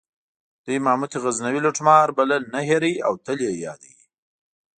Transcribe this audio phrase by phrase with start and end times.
[0.65, 4.03] دوی محمود غزنوي لوټمار بلل نه هیروي او تل یې یادوي.